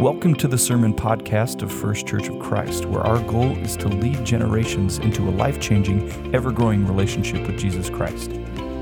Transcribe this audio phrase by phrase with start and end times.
[0.00, 3.88] Welcome to the Sermon Podcast of First Church of Christ, where our goal is to
[3.88, 8.30] lead generations into a life changing, ever growing relationship with Jesus Christ.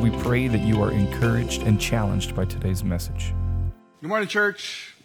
[0.00, 3.32] We pray that you are encouraged and challenged by today's message.
[4.00, 4.96] Good morning, church.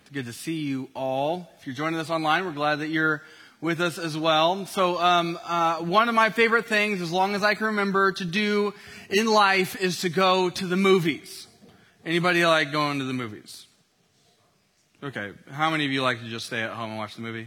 [0.00, 1.48] It's good to see you all.
[1.60, 3.22] If you're joining us online, we're glad that you're
[3.60, 4.66] with us as well.
[4.66, 8.24] So, um, uh, one of my favorite things, as long as I can remember, to
[8.24, 8.74] do
[9.10, 11.46] in life is to go to the movies.
[12.04, 13.68] Anybody like going to the movies?
[15.04, 15.32] Okay.
[15.50, 17.46] How many of you like to just stay at home and watch the movie?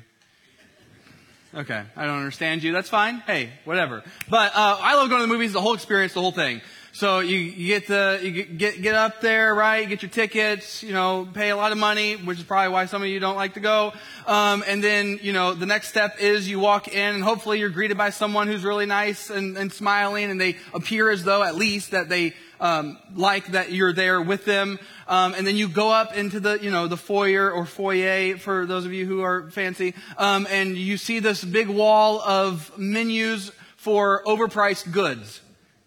[1.55, 1.81] Okay.
[1.95, 2.71] I don't understand you.
[2.71, 3.15] That's fine.
[3.21, 4.03] Hey, whatever.
[4.29, 6.61] But, uh, I love going to the movies, the whole experience, the whole thing.
[6.91, 9.79] So you, you get the, you get, get up there, right?
[9.79, 12.85] You get your tickets, you know, pay a lot of money, which is probably why
[12.85, 13.91] some of you don't like to go.
[14.27, 17.69] Um, and then, you know, the next step is you walk in and hopefully you're
[17.69, 21.55] greeted by someone who's really nice and, and smiling and they appear as though at
[21.55, 24.79] least that they, um, like that you're there with them.
[25.07, 28.65] Um, and then you go up into the, you know, the foyer or foyer for
[28.65, 29.93] those of you who are fancy.
[30.17, 35.41] Um, and you see this big wall of menus for overpriced goods,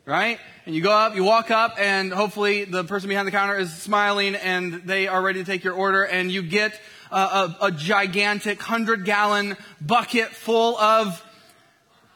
[0.07, 0.39] right?
[0.67, 3.73] And you go up, you walk up, and hopefully the person behind the counter is
[3.75, 6.79] smiling and they are ready to take your order and you get
[7.11, 11.23] a, a, a gigantic hundred gallon bucket full of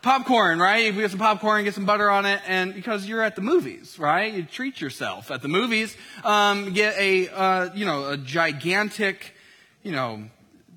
[0.04, 0.84] popcorn, right?
[0.84, 3.98] You get some popcorn, get some butter on it, and because you're at the movies,
[3.98, 4.32] right?
[4.32, 5.96] You treat yourself at the movies.
[6.22, 9.34] Um, get a, uh, you know, a gigantic,
[9.82, 10.24] you know,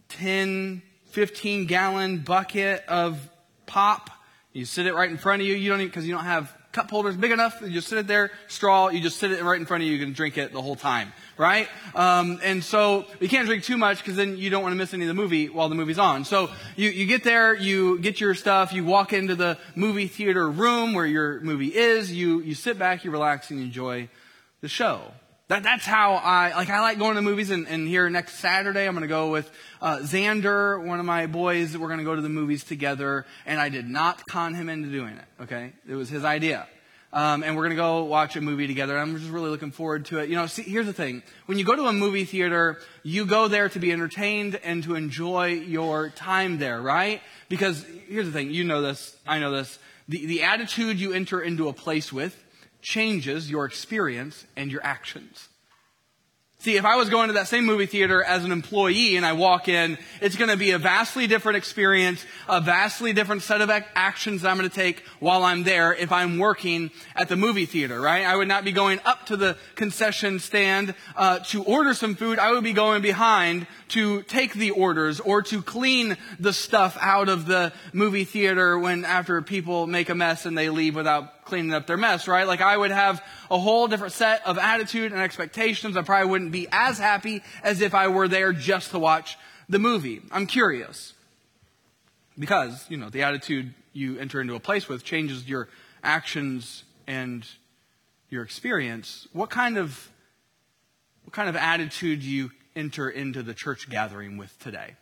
[0.09, 3.19] 10, 15 gallon bucket of
[3.65, 4.09] pop.
[4.53, 5.55] You sit it right in front of you.
[5.55, 7.59] You don't even, because you don't have cup holders big enough.
[7.61, 8.87] You just sit it there, straw.
[8.87, 9.93] You just sit it right in front of you.
[9.93, 11.67] You can drink it the whole time, right?
[11.95, 14.93] Um, and so you can't drink too much because then you don't want to miss
[14.93, 16.25] any of the movie while the movie's on.
[16.25, 20.49] So you, you get there, you get your stuff, you walk into the movie theater
[20.49, 22.11] room where your movie is.
[22.11, 24.09] You you sit back, you relax, and you enjoy
[24.61, 25.01] the show.
[25.49, 28.85] That, that's how I, like, I like going to movies and, and here next Saturday
[28.85, 29.49] I'm to go with,
[29.81, 31.77] uh, Xander, one of my boys.
[31.77, 35.15] We're to go to the movies together and I did not con him into doing
[35.15, 35.43] it.
[35.43, 35.71] Okay.
[35.87, 36.67] It was his idea.
[37.13, 38.97] Um, and we're going to go watch a movie together.
[38.97, 40.29] I'm just really looking forward to it.
[40.29, 41.23] You know, see, here's the thing.
[41.45, 44.95] When you go to a movie theater, you go there to be entertained and to
[44.95, 47.21] enjoy your time there, right?
[47.47, 48.51] Because here's the thing.
[48.51, 49.15] You know this.
[49.25, 49.79] I know this.
[50.09, 52.43] The, the attitude you enter into a place with
[52.81, 55.47] changes your experience and your actions.
[56.59, 59.33] See, if I was going to that same movie theater as an employee and I
[59.33, 63.69] walk in, it's going to be a vastly different experience, a vastly different set of
[63.69, 67.67] actions that I'm going to take while I'm there if I'm working at the movie
[67.67, 68.25] theater, right?
[68.25, 72.39] I would not be going up to the concession stand uh, to order some food.
[72.39, 77.29] I would be going behind to take the orders or to clean the stuff out
[77.29, 81.73] of the movie theater when after people make a mess and they leave without cleaning
[81.73, 82.45] up their mess, right?
[82.45, 85.97] Like I would have a whole different set of attitude and expectations.
[85.97, 89.37] I probably wouldn't be as happy as if I were there just to watch
[89.67, 90.21] the movie.
[90.31, 91.13] I'm curious.
[92.37, 95.69] Because, you know, the attitude you enter into a place with changes your
[96.03, 97.45] actions and
[98.29, 99.27] your experience.
[99.33, 100.11] What kind of
[101.23, 104.95] what kind of attitude do you enter into the church gathering with today?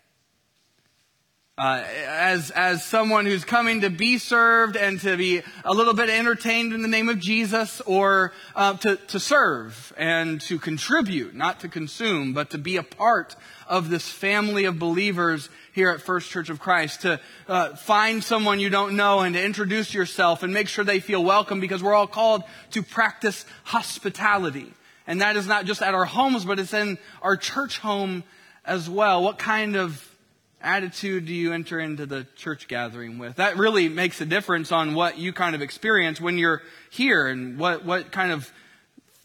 [1.57, 6.09] Uh, as as someone who's coming to be served and to be a little bit
[6.09, 11.61] entertained in the name of Jesus, or uh, to to serve and to contribute, not
[11.61, 16.29] to consume, but to be a part of this family of believers here at First
[16.29, 17.03] Church of Christ.
[17.03, 20.99] To uh, find someone you don't know and to introduce yourself and make sure they
[20.99, 24.73] feel welcome, because we're all called to practice hospitality,
[25.07, 28.25] and that is not just at our homes, but it's in our church home
[28.65, 29.23] as well.
[29.23, 30.05] What kind of
[30.65, 33.35] attitude do you enter into the church gathering with?
[33.35, 37.57] That really makes a difference on what you kind of experience when you're here and
[37.57, 38.51] what, what kind of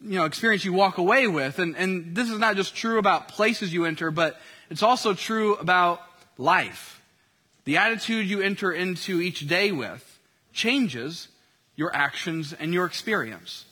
[0.02, 1.58] you know, experience you walk away with.
[1.58, 4.40] And, and this is not just true about places you enter, but
[4.70, 6.00] it's also true about
[6.38, 7.02] life.
[7.64, 10.18] The attitude you enter into each day with
[10.52, 11.28] changes
[11.76, 13.64] your actions and your experience.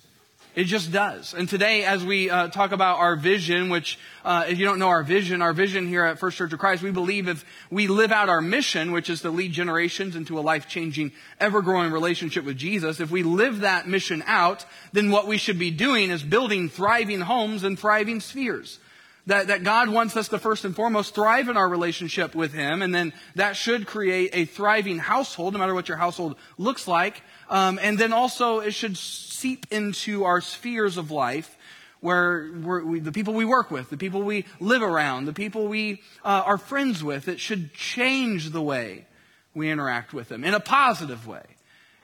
[0.58, 1.34] It just does.
[1.34, 4.88] And today, as we uh, talk about our vision, which, uh, if you don't know
[4.88, 8.10] our vision, our vision here at First Church of Christ, we believe if we live
[8.10, 12.98] out our mission, which is to lead generations into a life-changing, ever-growing relationship with Jesus,
[12.98, 17.20] if we live that mission out, then what we should be doing is building thriving
[17.20, 18.80] homes and thriving spheres.
[19.26, 22.82] That, that God wants us to first and foremost thrive in our relationship with Him,
[22.82, 27.22] and then that should create a thriving household, no matter what your household looks like.
[27.48, 31.56] Um, and then also it should seep into our spheres of life
[32.00, 36.02] where we, the people we work with, the people we live around, the people we
[36.24, 39.06] uh, are friends with, it should change the way
[39.54, 41.42] we interact with them in a positive way.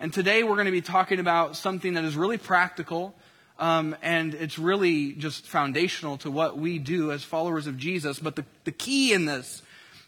[0.00, 3.14] And today we're going to be talking about something that is really practical,
[3.56, 8.18] Um, and it's really just foundational to what we do as followers of Jesus.
[8.18, 9.62] But the, the key in this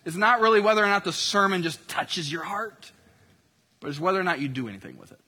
[0.05, 2.93] is not really whether or not the sermon just touches your heart,
[3.79, 5.21] but it's whether or not you do anything with it.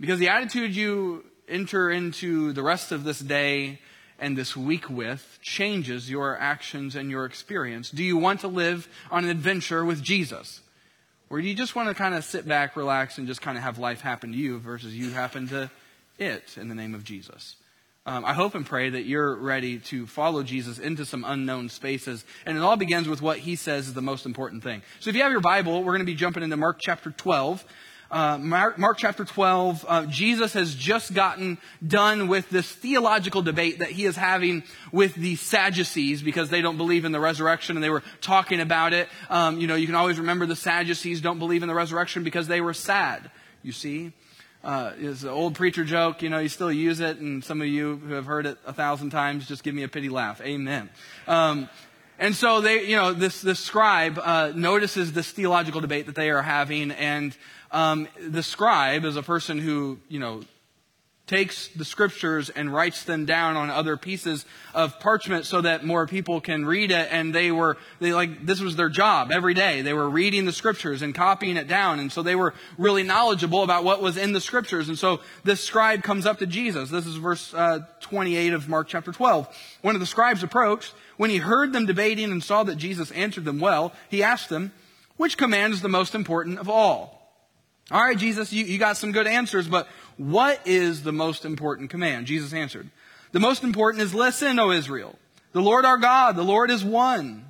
[0.00, 3.78] Because the attitude you enter into the rest of this day
[4.18, 7.90] and this week with changes your actions and your experience.
[7.90, 10.60] Do you want to live on an adventure with Jesus?
[11.30, 13.64] Or do you just want to kind of sit back, relax, and just kind of
[13.64, 15.70] have life happen to you versus you happen to
[16.18, 17.56] it in the name of Jesus?
[18.06, 22.24] Um, I hope and pray that you're ready to follow Jesus into some unknown spaces.
[22.44, 24.82] And it all begins with what he says is the most important thing.
[25.00, 27.64] So if you have your Bible, we're going to be jumping into Mark chapter 12
[28.14, 33.80] uh, Mark, Mark, chapter 12, uh, Jesus has just gotten done with this theological debate
[33.80, 34.62] that he is having
[34.92, 38.92] with the Sadducees because they don't believe in the resurrection and they were talking about
[38.92, 39.08] it.
[39.28, 42.46] Um, you know, you can always remember the Sadducees don't believe in the resurrection because
[42.46, 43.32] they were sad,
[43.64, 44.12] you see.
[44.62, 46.22] Uh, an old preacher joke.
[46.22, 48.72] You know, you still use it, and some of you who have heard it a
[48.72, 50.40] thousand times, just give me a pity laugh.
[50.40, 50.88] Amen.
[51.26, 51.68] Um,
[52.18, 56.30] and so they, you know, this this scribe uh, notices this theological debate that they
[56.30, 57.36] are having, and
[57.74, 60.42] um, the scribe is a person who, you know,
[61.26, 64.44] takes the scriptures and writes them down on other pieces
[64.74, 67.08] of parchment so that more people can read it.
[67.10, 69.82] And they were they like this was their job every day.
[69.82, 71.98] They were reading the scriptures and copying it down.
[71.98, 74.88] And so they were really knowledgeable about what was in the scriptures.
[74.88, 76.90] And so this scribe comes up to jesus.
[76.90, 79.48] This is verse uh, 28 of mark chapter 12
[79.80, 80.92] one of the scribes approached.
[81.16, 84.72] When he heard them debating and saw that jesus answered them well he asked them
[85.16, 87.23] which command is the most important of all
[87.90, 91.90] all right, Jesus, you, you got some good answers, but what is the most important
[91.90, 92.26] command?
[92.26, 92.88] Jesus answered,
[93.32, 95.18] The most important is listen, O Israel.
[95.52, 97.44] The Lord our God, the Lord is one.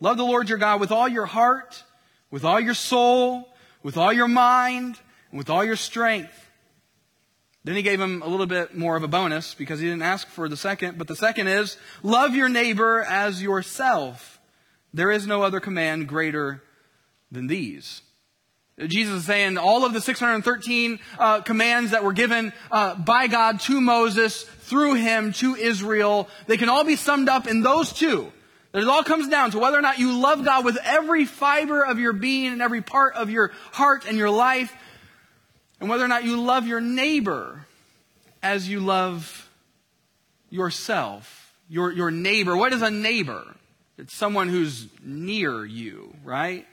[0.00, 1.84] Love the Lord your God with all your heart,
[2.30, 3.48] with all your soul,
[3.82, 4.98] with all your mind,
[5.30, 6.50] and with all your strength.
[7.64, 10.26] Then he gave him a little bit more of a bonus because he didn't ask
[10.26, 14.40] for the second, but the second is love your neighbor as yourself.
[14.92, 16.62] There is no other command greater
[17.30, 18.02] than these.
[18.78, 23.60] Jesus is saying all of the 613 uh, commands that were given uh, by God
[23.60, 28.32] to Moses, through him to Israel, they can all be summed up in those two.
[28.72, 31.98] It all comes down to whether or not you love God with every fiber of
[31.98, 34.74] your being and every part of your heart and your life,
[35.78, 37.66] and whether or not you love your neighbor
[38.42, 39.50] as you love
[40.48, 41.54] yourself.
[41.68, 42.56] Your, your neighbor.
[42.56, 43.44] What is a neighbor?
[43.98, 46.66] It's someone who's near you, right?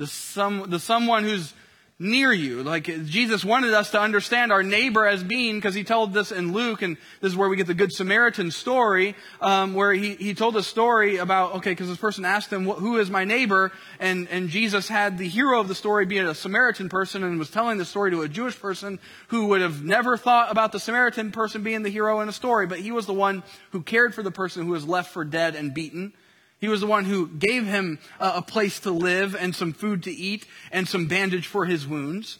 [0.00, 1.52] The, some, the someone who's
[1.98, 2.62] near you.
[2.62, 6.54] Like Jesus wanted us to understand our neighbor as being, because he told this in
[6.54, 10.32] Luke, and this is where we get the Good Samaritan story, um, where he, he
[10.32, 13.72] told a story about, okay, because this person asked him, who is my neighbor?
[13.98, 17.50] And, and Jesus had the hero of the story being a Samaritan person and was
[17.50, 18.98] telling the story to a Jewish person
[19.28, 22.66] who would have never thought about the Samaritan person being the hero in a story,
[22.66, 23.42] but he was the one
[23.72, 26.14] who cared for the person who was left for dead and beaten.
[26.60, 30.12] He was the one who gave him a place to live and some food to
[30.12, 32.38] eat and some bandage for his wounds.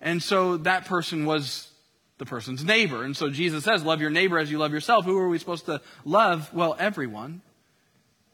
[0.00, 1.70] And so that person was
[2.18, 3.04] the person's neighbor.
[3.04, 5.04] And so Jesus says, love your neighbor as you love yourself.
[5.04, 6.52] Who are we supposed to love?
[6.52, 7.42] Well, everyone.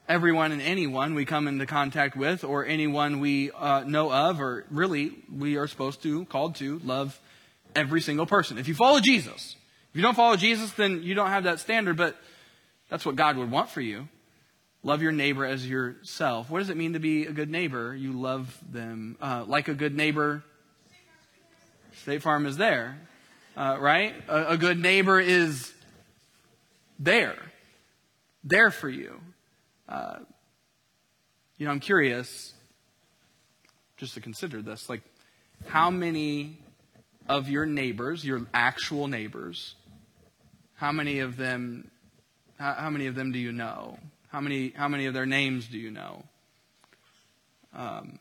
[0.09, 4.65] Everyone and anyone we come into contact with or anyone we uh, know of or
[4.71, 7.21] really we are supposed to, called to, love
[7.77, 8.59] every single person.
[8.59, 9.55] If you follow Jesus,
[9.91, 12.17] if you don't follow Jesus, then you don't have that standard, but
[12.89, 14.09] that's what God would want for you.
[14.83, 16.49] Love your neighbor as yourself.
[16.49, 17.95] What does it mean to be a good neighbor?
[17.95, 20.43] You love them uh, like a good neighbor.
[22.03, 22.99] State Farm is there,
[23.59, 24.15] uh, right?
[24.27, 25.71] A, a good neighbor is
[26.99, 27.37] there,
[28.43, 29.21] there for you.
[29.87, 30.21] Uh,
[31.59, 32.55] you know, I'm curious
[33.99, 34.89] just to consider this.
[34.89, 35.03] Like,
[35.67, 36.59] how many
[37.29, 39.75] of your neighbors, your actual neighbors,
[40.75, 41.91] how many of them,
[42.59, 43.99] how, how many of them do you know?
[44.31, 46.23] How many, how many of their names do you know?
[47.75, 48.21] Um,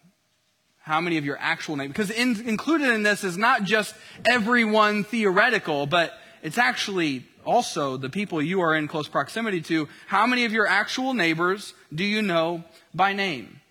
[0.79, 1.89] how many of your actual names?
[1.89, 3.93] Because in, included in this is not just
[4.27, 9.87] everyone theoretical, but it's actually also the people you are in close proximity to.
[10.07, 12.63] How many of your actual neighbors do you know
[12.93, 13.61] by name?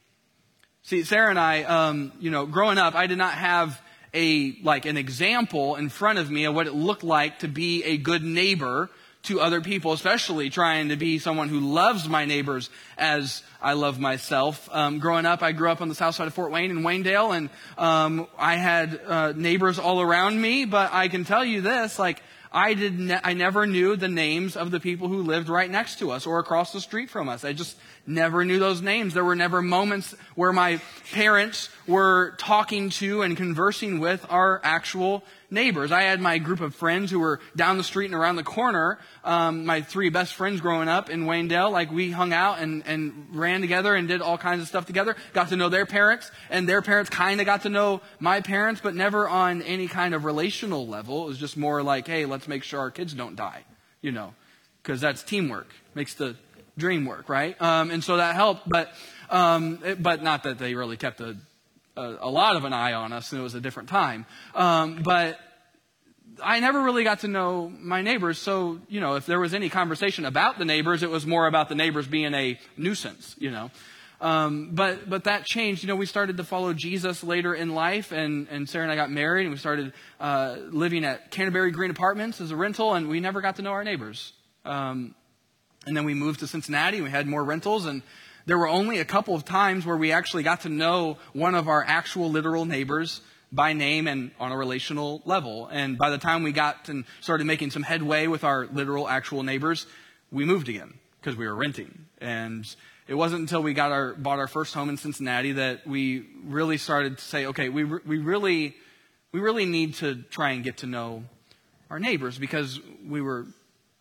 [0.83, 3.81] See, Sarah and I, um, you know, growing up, I did not have
[4.15, 7.85] a like an example in front of me of what it looked like to be
[7.85, 8.91] a good neighbor
[9.25, 13.99] to other people, especially trying to be someone who loves my neighbors as I love
[13.99, 14.69] myself.
[14.73, 17.37] Um, growing up, I grew up on the south side of Fort Wayne in Waynedale,
[17.37, 20.65] and um, I had uh, neighbors all around me.
[20.65, 22.23] But I can tell you this: like
[22.53, 25.99] I did, ne- I never knew the names of the people who lived right next
[25.99, 27.45] to us or across the street from us.
[27.45, 29.15] I just never knew those names.
[29.15, 30.81] There were never moments where my
[31.13, 35.93] parents were talking to and conversing with our actual neighbors.
[35.93, 38.99] I had my group of friends who were down the street and around the corner.
[39.25, 43.29] Um, my three best friends growing up in Waynedale, like we hung out and, and
[43.33, 45.17] ran together and did all kinds of stuff together.
[45.33, 48.81] Got to know their parents, and their parents kind of got to know my parents,
[48.83, 51.25] but never on any kind of relational level.
[51.25, 53.65] It was just more like, hey, let's make sure our kids don't die,
[54.03, 54.35] you know,
[54.83, 56.37] because that's teamwork, makes the
[56.77, 57.61] dream work, right?
[57.61, 58.93] Um, and so that helped, but
[59.31, 61.37] um, it, but not that they really kept a
[61.99, 64.27] a, a, lot of an eye on us, and it was a different time.
[64.55, 65.39] Um, but
[66.43, 69.69] I never really got to know my neighbors, so, you know, if there was any
[69.69, 73.71] conversation about the neighbors, it was more about the neighbors being a nuisance, you know.
[74.21, 75.83] Um, but but that changed.
[75.83, 78.97] You know, we started to follow Jesus later in life, and, and Sarah and I
[78.97, 83.09] got married, and we started uh, living at Canterbury Green Apartments as a rental, and
[83.09, 84.33] we never got to know our neighbors.
[84.65, 85.15] Um,
[85.87, 88.03] and then we moved to Cincinnati, and we had more rentals, and
[88.49, 91.69] there were only a couple of times where we actually got to know one of
[91.69, 93.21] our actual literal neighbors
[93.53, 95.69] by name and on a relational level.
[95.71, 99.43] And by the time we got and started making some headway with our literal actual
[99.43, 99.87] neighbors,
[100.33, 102.07] we moved again because we were renting.
[102.23, 102.65] And
[103.07, 106.79] it wasn't until we got our bought our first home in Cincinnati that we really
[106.79, 108.77] started to say, okay, we we really
[109.31, 111.25] we really need to try and get to know
[111.91, 113.47] our neighbors because we were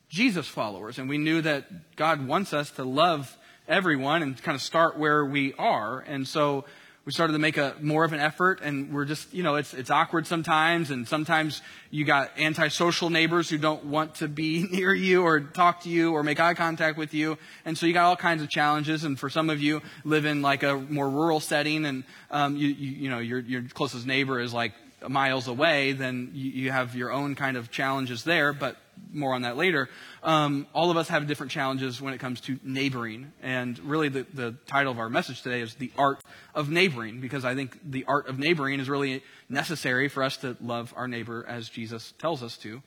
[0.07, 3.37] Jesus followers and we knew that God wants us to love
[3.67, 5.99] everyone and kind of start where we are.
[5.99, 6.65] And so
[7.07, 9.73] we started to make a more of an effort and we're just, you know, it's,
[9.73, 14.93] it's awkward sometimes and sometimes you got antisocial neighbors who don't want to be near
[14.93, 17.37] you or talk to you or make eye contact with you.
[17.63, 20.41] And so you got all kinds of challenges and for some of you live in
[20.41, 24.41] like a more rural setting and, um, you, you, you know, your, your closest neighbor
[24.41, 24.73] is like
[25.07, 28.75] miles away, then you, you have your own kind of challenges there, but
[29.13, 29.89] more on that later.
[30.23, 33.31] Um, all of us have different challenges when it comes to neighboring.
[33.41, 36.19] And really, the, the title of our message today is The Art
[36.55, 40.57] of Neighboring, because I think the art of neighboring is really necessary for us to
[40.61, 42.81] love our neighbor as Jesus tells us to,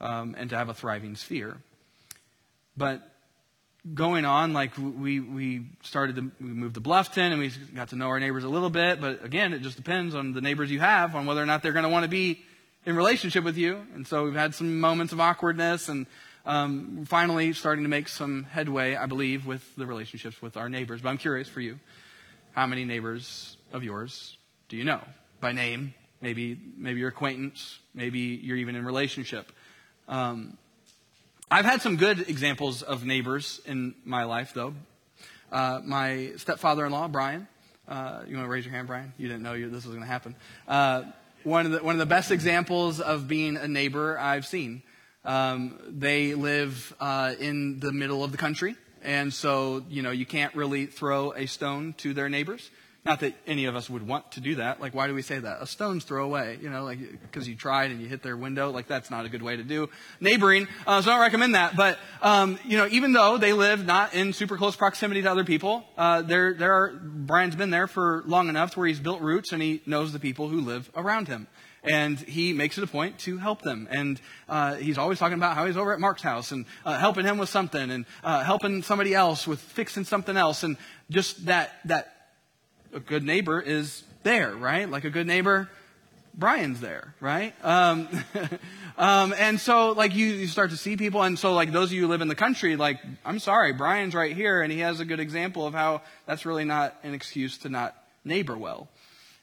[0.00, 1.56] um, and to have a thriving sphere.
[2.76, 3.02] But
[3.92, 8.06] going on, like we, we started to we to Bluffton and we got to know
[8.06, 9.00] our neighbors a little bit.
[9.00, 11.72] But again, it just depends on the neighbors you have, on whether or not they're
[11.72, 12.42] going to want to be
[12.86, 13.86] in relationship with you.
[13.94, 16.06] And so we've had some moments of awkwardness and
[16.46, 21.00] um, finally starting to make some headway, I believe, with the relationships with our neighbors.
[21.00, 21.78] But I'm curious for you,
[22.52, 24.36] how many neighbors of yours
[24.68, 25.00] do you know
[25.40, 25.94] by name?
[26.20, 27.78] Maybe, maybe your acquaintance.
[27.94, 29.50] Maybe you're even in relationship.
[30.08, 30.56] Um,
[31.50, 34.74] I've had some good examples of neighbors in my life, though.
[35.52, 37.46] Uh, my stepfather-in-law, Brian.
[37.86, 39.12] Uh, you want to raise your hand, Brian?
[39.18, 40.34] You didn't know you, this was going to happen.
[40.66, 41.04] Uh,
[41.44, 44.82] one of the one of the best examples of being a neighbor I've seen.
[45.24, 50.26] Um, they live uh, in the middle of the country, and so you know you
[50.26, 52.70] can't really throw a stone to their neighbors.
[53.04, 54.80] Not that any of us would want to do that.
[54.80, 55.58] Like, why do we say that?
[55.60, 58.70] A stone's throw away, you know, like because you tried and you hit their window.
[58.70, 60.68] Like, that's not a good way to do neighboring.
[60.86, 61.76] Uh, so I don't recommend that.
[61.76, 65.44] But um, you know, even though they live not in super close proximity to other
[65.44, 69.20] people, uh, there there are Brian's been there for long enough to where he's built
[69.20, 71.46] roots and he knows the people who live around him
[71.84, 73.86] and he makes it a point to help them.
[73.90, 77.24] And uh, he's always talking about how he's over at Mark's house and uh, helping
[77.24, 80.76] him with something, and uh, helping somebody else with fixing something else, and
[81.10, 82.13] just that that
[82.94, 84.88] a good neighbor is there, right?
[84.88, 85.68] Like a good neighbor,
[86.32, 87.54] Brian's there, right?
[87.64, 88.08] Um,
[88.98, 91.92] um, and so like you, you start to see people, and so like those of
[91.92, 95.00] you who live in the country, like I'm sorry, Brian's right here, and he has
[95.00, 98.88] a good example of how that's really not an excuse to not neighbor well.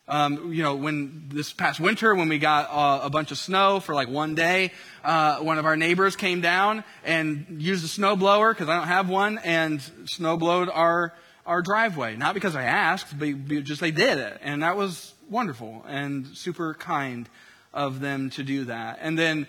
[0.08, 3.80] Um, you know, when this past winter, when we got uh, a bunch of snow
[3.80, 4.72] for like one day,
[5.06, 8.88] uh, one of our neighbors came down and used a snow blower because I don't
[8.88, 11.14] have one, and snow blowed our
[11.52, 12.16] our driveway.
[12.16, 16.74] Not because I asked, but just they did it, and that was wonderful and super
[16.74, 17.28] kind
[17.74, 19.00] of them to do that.
[19.02, 19.48] And then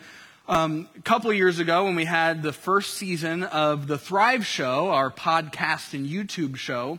[0.48, 4.90] um, a couple years ago, when we had the first season of the Thrive Show,
[4.90, 6.98] our podcast and YouTube show,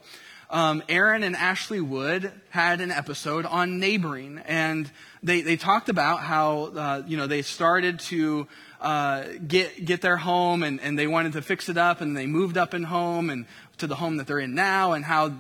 [0.50, 4.89] um, Aaron and Ashley Wood had an episode on neighboring, and
[5.22, 8.48] they, they talked about how uh, you know they started to
[8.84, 12.28] uh, get get their home and, and they wanted to fix it up, and they
[12.28, 13.46] moved up in home and
[13.78, 15.34] to the home that they're in now, and how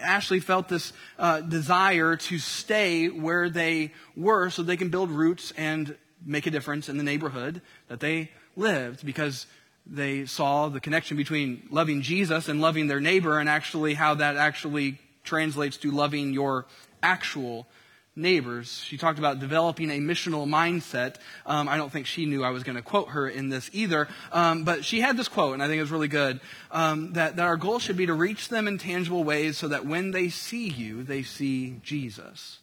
[0.00, 5.52] Ashley felt this uh, desire to stay where they were so they can build roots
[5.56, 9.46] and make a difference in the neighborhood that they lived because
[9.86, 14.36] they saw the connection between loving Jesus and loving their neighbor and actually how that
[14.36, 16.66] actually translates to loving your
[17.02, 17.66] actual
[18.16, 18.82] neighbors.
[18.84, 21.16] She talked about developing a missional mindset.
[21.46, 24.08] Um, I don't think she knew I was going to quote her in this either,
[24.32, 26.40] um, but she had this quote, and I think it was really good
[26.70, 29.86] um, that, that our goal should be to reach them in tangible ways so that
[29.86, 32.60] when they see you, they see Jesus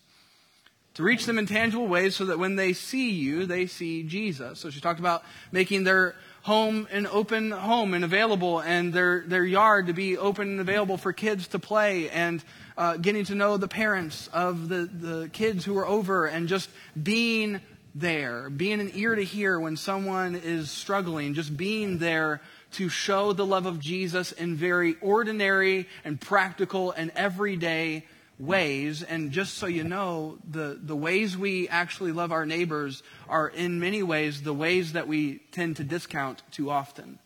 [0.97, 4.59] to reach them in tangible ways so that when they see you, they see Jesus.
[4.59, 6.15] So she talked about making their
[6.47, 10.95] home an open home and available and their, their yard to be open and available
[10.95, 12.41] for kids to play and
[12.77, 16.69] uh, getting to know the parents of the, the kids who are over and just
[17.03, 17.59] being
[17.93, 22.39] there, being an ear to hear when someone is struggling, just being there
[22.71, 28.05] to show the love of Jesus in very ordinary and practical and everyday
[28.39, 29.03] ways.
[29.03, 33.79] And just so you know, the, the ways we actually love our neighbors are in
[33.79, 37.19] many ways the ways that we tend to discount too often.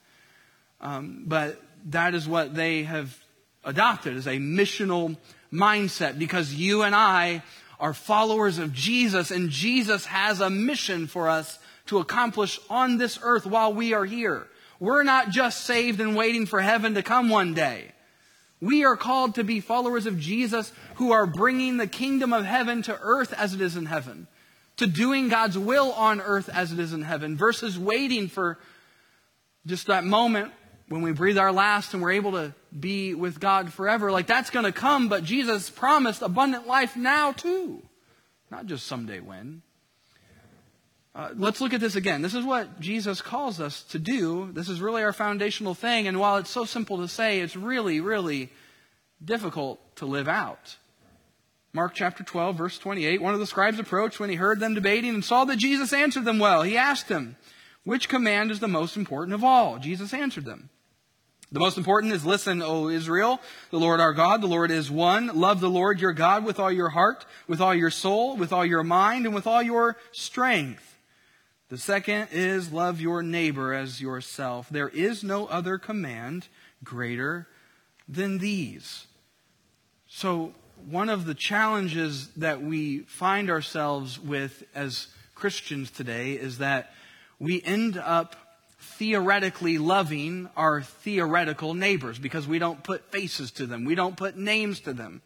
[0.80, 3.18] Um, but that is what they have
[3.64, 5.18] adopted as a missional
[5.52, 7.44] mindset because you and I
[7.80, 13.20] are followers of Jesus and Jesus has a mission for us to accomplish on this
[13.22, 14.48] earth while we are here.
[14.80, 17.92] We're not just saved and waiting for heaven to come one day.
[18.62, 22.84] We are called to be followers of Jesus who are bringing the kingdom of heaven
[22.84, 24.28] to earth as it is in heaven,
[24.78, 28.60] to doing God's will on earth as it is in heaven, versus waiting for
[29.66, 30.52] just that moment
[30.90, 34.12] when we breathe our last and we're able to be with God forever.
[34.12, 37.82] Like that's going to come, but Jesus promised abundant life now too,
[38.52, 39.64] not just someday when.
[41.14, 42.22] Uh, let's look at this again.
[42.22, 44.50] This is what Jesus calls us to do.
[44.54, 46.08] This is really our foundational thing.
[46.08, 48.50] And while it's so simple to say, it's really, really
[49.24, 50.78] difficult to live out.
[51.74, 53.22] Mark chapter 12, verse 28.
[53.22, 56.26] One of the scribes approached when he heard them debating and saw that Jesus answered
[56.26, 56.64] them well.
[56.64, 57.36] He asked him,
[57.84, 59.80] Which command is the most important of all?
[59.80, 60.70] Jesus answered them.
[61.52, 63.42] The most important is listen, O Israel,
[63.72, 65.28] the Lord our God, the Lord is one.
[65.28, 68.66] Love the Lord your God with all your heart, with all your soul, with all
[68.66, 70.91] your mind, and with all your strength.
[71.72, 74.68] The second is love your neighbor as yourself.
[74.70, 76.50] There is no other command
[76.84, 77.48] greater
[78.10, 79.08] than these.
[80.06, 80.54] So,
[80.90, 86.92] one of the challenges that we find ourselves with as Christians today is that
[87.40, 88.36] we end up
[88.98, 94.36] theoretically loving our theoretical neighbors because we don't put faces to them, we don't put
[94.36, 95.22] names to them.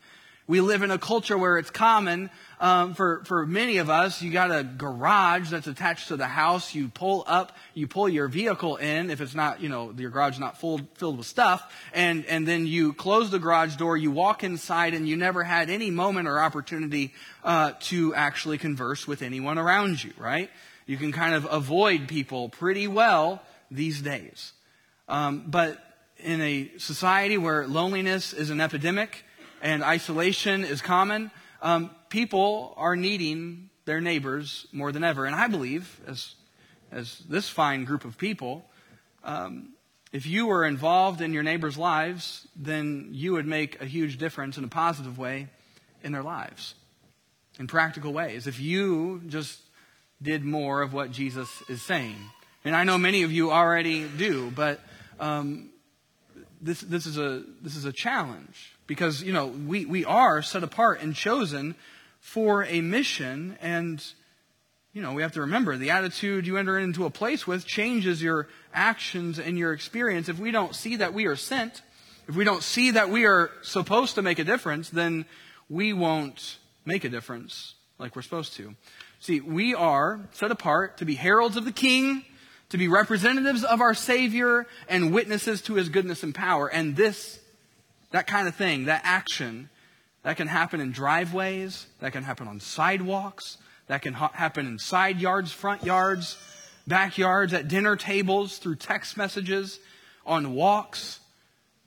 [0.47, 4.21] We live in a culture where it's common um, for for many of us.
[4.21, 6.75] You got a garage that's attached to the house.
[6.75, 10.37] You pull up, you pull your vehicle in if it's not, you know, your garage
[10.37, 13.97] not full filled with stuff, and and then you close the garage door.
[13.97, 19.07] You walk inside, and you never had any moment or opportunity uh, to actually converse
[19.07, 20.13] with anyone around you.
[20.15, 20.51] Right?
[20.85, 23.41] You can kind of avoid people pretty well
[23.71, 24.53] these days.
[25.07, 25.81] Um, but
[26.19, 29.23] in a society where loneliness is an epidemic
[29.61, 35.25] and isolation is common, um, people are needing their neighbors more than ever.
[35.25, 36.35] And I believe, as,
[36.91, 38.65] as this fine group of people,
[39.23, 39.69] um,
[40.11, 44.57] if you were involved in your neighbors' lives, then you would make a huge difference
[44.57, 45.47] in a positive way
[46.03, 46.75] in their lives,
[47.59, 48.47] in practical ways.
[48.47, 49.59] If you just
[50.21, 52.15] did more of what Jesus is saying.
[52.63, 54.79] And I know many of you already do, but
[55.19, 55.69] um,
[56.61, 60.63] this, this, is a, this is a challenge because, you know, we, we are set
[60.63, 61.75] apart and chosen
[62.19, 63.57] for a mission.
[63.61, 64.03] And,
[64.93, 68.21] you know, we have to remember the attitude you enter into a place with changes
[68.21, 70.29] your actions and your experience.
[70.29, 71.81] If we don't see that we are sent,
[72.27, 75.25] if we don't see that we are supposed to make a difference, then
[75.69, 78.75] we won't make a difference like we're supposed to.
[79.19, 82.23] See, we are set apart to be heralds of the King,
[82.69, 86.67] to be representatives of our Savior, and witnesses to His goodness and power.
[86.67, 87.39] And this
[88.11, 89.69] that kind of thing, that action,
[90.23, 94.79] that can happen in driveways, that can happen on sidewalks, that can ha- happen in
[94.79, 96.37] side yards, front yards,
[96.87, 99.79] backyards, at dinner tables, through text messages,
[100.25, 101.19] on walks,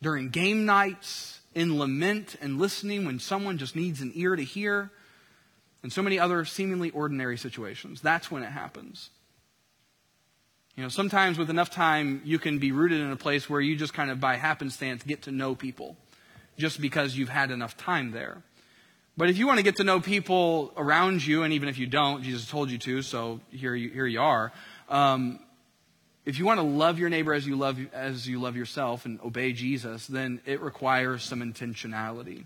[0.01, 4.91] during game nights, in lament and listening when someone just needs an ear to hear,
[5.83, 8.01] and so many other seemingly ordinary situations.
[8.01, 9.11] That's when it happens.
[10.77, 13.75] You know, sometimes with enough time, you can be rooted in a place where you
[13.75, 15.97] just kind of by happenstance get to know people
[16.59, 18.43] just because you've had enough time there.
[19.17, 21.87] But if you want to get to know people around you, and even if you
[21.87, 24.53] don't, Jesus told you to, so here you, here you are.
[24.89, 25.41] Um,
[26.25, 29.19] if you want to love your neighbor as you love as you love yourself and
[29.23, 32.45] obey Jesus, then it requires some intentionality.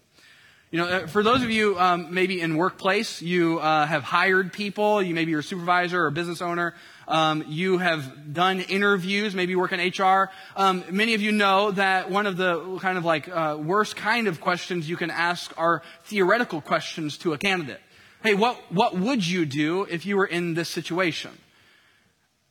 [0.72, 4.54] You know, uh, for those of you um, maybe in workplace, you uh, have hired
[4.54, 5.02] people.
[5.02, 6.74] You maybe you're a supervisor or a business owner.
[7.06, 10.30] Um, you have done interviews, maybe you work in HR.
[10.56, 14.28] Um, many of you know that one of the kind of like uh, worst kind
[14.28, 17.80] of questions you can ask are theoretical questions to a candidate.
[18.22, 21.32] Hey, what what would you do if you were in this situation?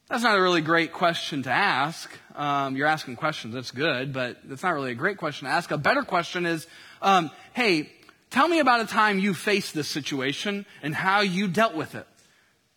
[0.10, 2.12] That's not a really great question to ask.
[2.36, 5.72] Um, you're asking questions, that's good, but that's not really a great question to ask.
[5.72, 6.68] A better question is,
[7.02, 7.90] um, hey,
[8.32, 12.08] Tell me about a time you faced this situation and how you dealt with it.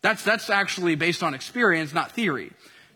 [0.01, 2.51] That's, that's actually based on experience, not theory.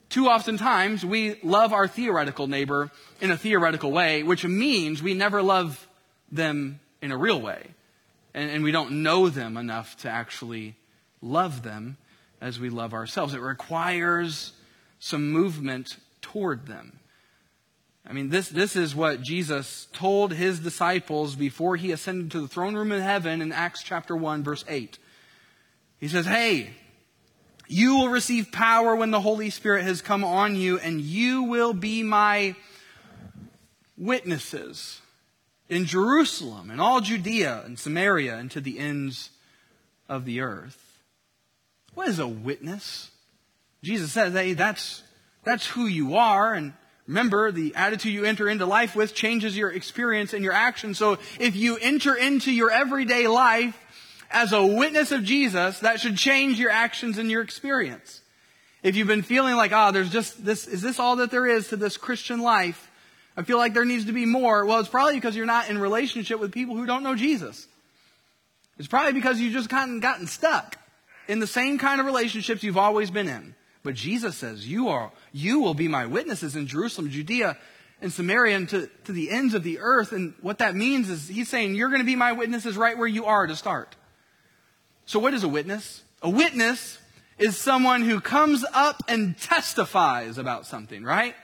[0.09, 2.91] Too often times we love our theoretical neighbor
[3.21, 5.87] in a theoretical way, which means we never love
[6.31, 7.65] them in a real way.
[8.33, 10.75] And, and we don't know them enough to actually
[11.21, 11.97] love them
[12.41, 13.33] as we love ourselves.
[13.33, 14.51] It requires
[14.99, 16.98] some movement toward them.
[18.09, 22.47] I mean, this, this is what Jesus told his disciples before he ascended to the
[22.47, 24.97] throne room in heaven in Acts chapter 1, verse 8.
[25.99, 26.71] He says, Hey,
[27.67, 31.73] you will receive power when the Holy Spirit has come on you, and you will
[31.73, 32.55] be my
[33.95, 35.01] witnesses
[35.69, 39.29] in Jerusalem and all Judea and Samaria and to the ends
[40.07, 40.99] of the earth.
[41.93, 43.11] What is a witness?
[43.83, 45.03] Jesus says, hey, that's,
[45.43, 46.55] that's who you are.
[46.55, 46.73] And
[47.09, 50.93] remember, the attitude you enter into life with changes your experience and your action.
[50.93, 53.75] So if you enter into your everyday life
[54.29, 58.21] as a witness of Jesus, that should change your actions and your experience.
[58.83, 61.47] If you've been feeling like, ah, oh, there's just this, is this all that there
[61.47, 62.91] is to this Christian life?
[63.35, 64.63] I feel like there needs to be more.
[64.63, 67.67] Well, it's probably because you're not in relationship with people who don't know Jesus.
[68.77, 70.77] It's probably because you've just gotten, gotten stuck
[71.27, 73.55] in the same kind of relationships you've always been in.
[73.83, 77.57] But Jesus says, you are, you will be my witnesses in Jerusalem, Judea,
[78.01, 80.11] and Samaria, and to, to the ends of the earth.
[80.11, 83.07] And what that means is he's saying, you're going to be my witnesses right where
[83.07, 83.95] you are to start.
[85.05, 86.03] So, what is a witness?
[86.21, 86.99] A witness
[87.39, 91.35] is someone who comes up and testifies about something, right?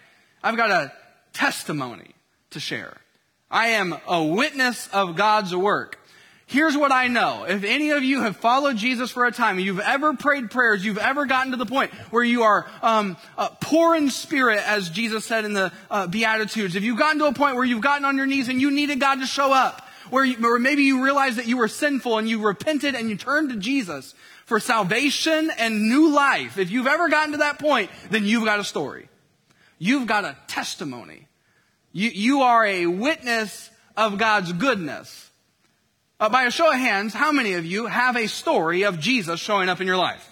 [0.44, 0.92] I've got a
[1.34, 2.12] testimony
[2.52, 2.98] to share.
[3.50, 6.00] I am a witness of God's work.
[6.48, 7.46] Here's what I know.
[7.46, 11.00] If any of you have followed Jesus for a time, you've ever prayed prayers, you've
[11.00, 15.26] ever gotten to the point where you are um, uh, poor in spirit, as Jesus
[15.26, 18.16] said in the uh, Beatitudes, if you've gotten to a point where you've gotten on
[18.16, 19.82] your knees and you needed God to show up,
[20.12, 23.50] where, you, maybe you realized that you were sinful and you repented and you turned
[23.50, 24.14] to Jesus
[24.46, 26.60] for salvation and new life.
[26.60, 29.10] If you've ever gotten to that point, then you've got a story.
[29.80, 31.28] You've got a testimony.
[31.92, 35.25] You, you are a witness of God's goodness.
[36.18, 39.40] Uh, by a show of hands, how many of you have a story of Jesus
[39.40, 40.26] showing up in your life?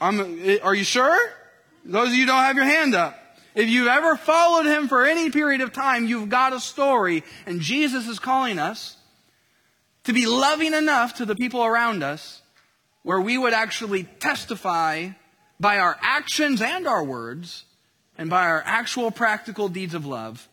[0.00, 0.20] I'm,
[0.64, 1.16] are you sure?
[1.84, 3.16] Those of you don't have your hand up.
[3.54, 7.22] If you've ever followed him for any period of time, you've got a story.
[7.46, 8.96] And Jesus is calling us
[10.04, 12.42] to be loving enough to the people around us
[13.04, 15.10] where we would actually testify
[15.60, 17.64] by our actions and our words
[18.18, 20.48] and by our actual practical deeds of love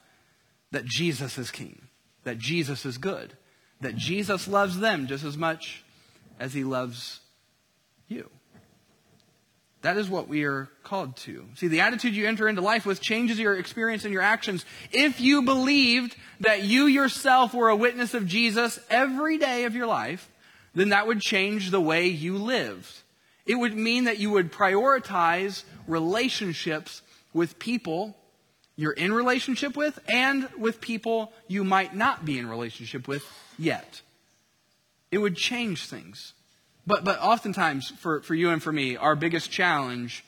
[0.72, 1.82] that Jesus is king,
[2.24, 3.34] that Jesus is good,
[3.82, 5.84] that Jesus loves them just as much
[6.40, 7.20] as he loves
[8.08, 8.30] you.
[9.82, 11.46] That is what we are called to.
[11.56, 14.66] See, the attitude you enter into life with changes your experience and your actions.
[14.92, 19.88] If you believed that you yourself were a witness of Jesus every day of your
[19.88, 20.30] life,
[20.76, 22.94] then that would change the way you lived.
[23.46, 27.02] It would mean that you would prioritize relationships
[27.34, 28.18] with people
[28.80, 33.26] you're in relationship with and with people you might not be in relationship with
[33.58, 34.00] yet.
[35.12, 36.34] It would change things.
[36.88, 40.24] But, but oftentimes, for, for you and for me, our biggest challenge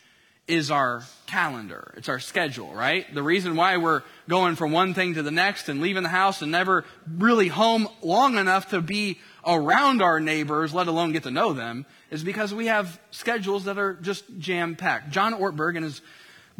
[0.50, 1.94] is our calendar.
[1.96, 3.06] It's our schedule, right?
[3.16, 6.42] The reason why we're going from one thing to the next and leaving the house
[6.42, 11.32] and never really home long enough to be around our neighbors, let alone get to
[11.32, 15.10] know them, is because we have schedules that are just jam packed.
[15.12, 16.02] John Ortberg, in his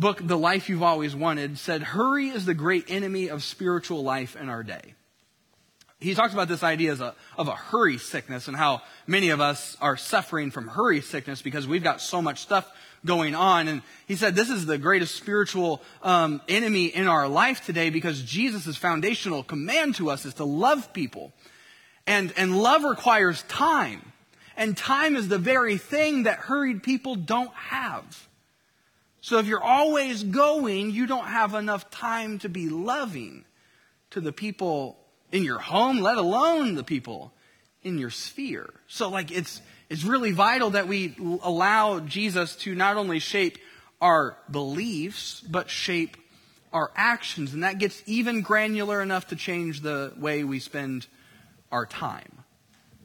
[0.02, 4.36] book, The Life You've Always Wanted, said, Hurry is the great enemy of spiritual life
[4.36, 4.96] in our day
[6.02, 9.78] he talks about this idea a, of a hurry sickness and how many of us
[9.80, 12.70] are suffering from hurry sickness because we've got so much stuff
[13.06, 13.68] going on.
[13.68, 18.22] And he said this is the greatest spiritual um, enemy in our life today because
[18.24, 21.32] Jesus' foundational command to us is to love people.
[22.08, 24.02] And, and love requires time.
[24.58, 28.28] And time is the very thing that hurried people don't have.
[29.22, 33.46] So if you're always going, you don't have enough time to be loving
[34.12, 34.98] to the people
[35.32, 37.32] in your home, let alone the people
[37.84, 38.70] in your sphere.
[38.88, 43.58] So like it's, it's really vital that we allow Jesus to not only shape
[44.02, 46.18] our beliefs, but shape
[46.74, 47.54] our actions.
[47.54, 51.06] And that gets even granular enough to change the way we spend
[51.72, 52.44] our time.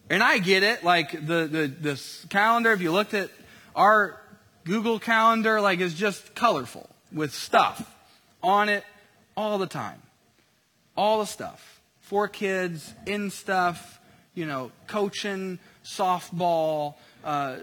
[0.08, 3.28] And I get it, like the, the this calendar, if you looked at
[3.74, 4.20] our
[4.66, 7.94] Google calendar, like is just colorful with stuff
[8.42, 8.84] on it
[9.36, 10.02] all the time.
[10.96, 14.00] All the stuff for kids, in stuff,
[14.34, 17.56] you know, coaching, softball, uh,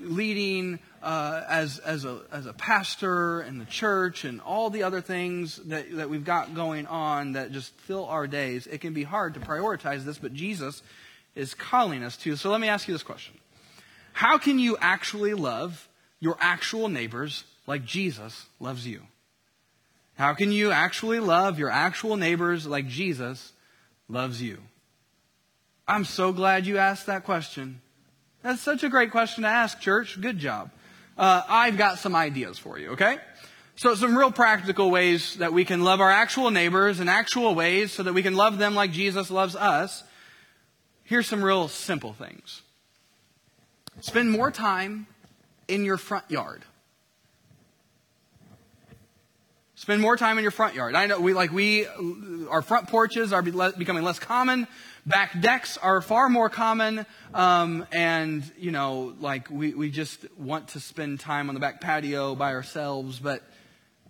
[0.00, 5.00] leading, uh, as, as, a, as a pastor and the church and all the other
[5.00, 9.04] things that, that we've got going on that just fill our days, it can be
[9.04, 10.82] hard to prioritize this, but Jesus
[11.34, 12.36] is calling us to.
[12.36, 13.34] So let me ask you this question
[14.12, 15.87] How can you actually love
[16.20, 19.02] your actual neighbors like Jesus loves you?
[20.16, 23.52] How can you actually love your actual neighbors like Jesus
[24.08, 24.58] loves you?
[25.86, 27.80] I'm so glad you asked that question.
[28.42, 30.20] That's such a great question to ask, church.
[30.20, 30.70] Good job
[31.18, 33.18] uh, I've got some ideas for you, okay?
[33.76, 37.92] So some real practical ways that we can love our actual neighbors in actual ways
[37.92, 40.04] so that we can love them like Jesus loves us.
[41.04, 42.62] Here's some real simple things.
[44.00, 45.06] Spend more time
[45.68, 46.62] in your front yard.
[49.76, 50.96] Spend more time in your front yard.
[50.96, 51.86] I know we like we
[52.50, 54.66] our front porches are becoming less common
[55.08, 60.68] Back decks are far more common, um, and you know, like we, we just want
[60.68, 63.18] to spend time on the back patio by ourselves.
[63.18, 63.42] But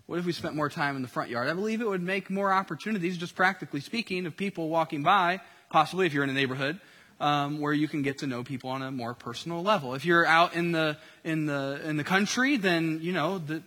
[0.06, 1.48] what if we spent more time in the front yard?
[1.48, 5.40] I believe it would make more opportunities, just practically speaking, of people walking by.
[5.70, 6.80] Possibly, if you're in a neighborhood,
[7.20, 9.94] um, where you can get to know people on a more personal level.
[9.94, 13.62] If you're out in the in the in the country, then you know the,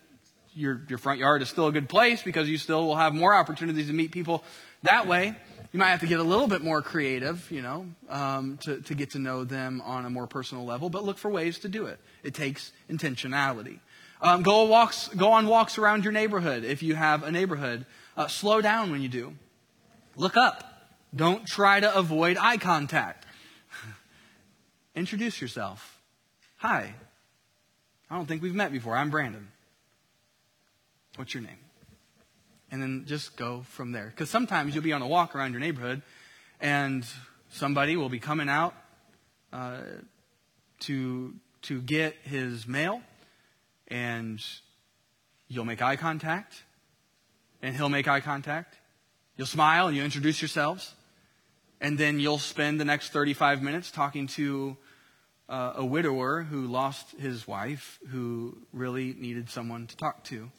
[0.53, 3.33] your your front yard is still a good place because you still will have more
[3.33, 4.43] opportunities to meet people
[4.83, 5.35] that way.
[5.71, 8.93] You might have to get a little bit more creative, you know, um, to, to
[8.93, 11.85] get to know them on a more personal level, but look for ways to do
[11.85, 11.97] it.
[12.23, 13.79] It takes intentionality.
[14.21, 17.85] Um, go, walks, go on walks around your neighborhood if you have a neighborhood.
[18.17, 19.33] Uh, slow down when you do.
[20.17, 20.89] Look up.
[21.15, 23.25] Don't try to avoid eye contact.
[24.95, 26.01] Introduce yourself.
[26.57, 26.93] Hi.
[28.09, 28.95] I don't think we've met before.
[28.95, 29.47] I'm Brandon.
[31.15, 31.57] What's your name?
[32.71, 34.07] and then just go from there.
[34.07, 36.01] Because sometimes you'll be on a walk around your neighborhood,
[36.61, 37.05] and
[37.51, 38.73] somebody will be coming out
[39.51, 39.81] uh,
[40.79, 43.01] to to get his mail,
[43.89, 44.43] and
[45.47, 46.63] you'll make eye contact,
[47.61, 48.75] and he'll make eye contact.
[49.37, 50.93] You'll smile and you introduce yourselves,
[51.81, 54.77] and then you'll spend the next 35 minutes talking to
[55.49, 60.49] uh, a widower who lost his wife, who really needed someone to talk to,